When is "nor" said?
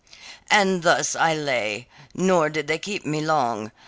2.15-2.49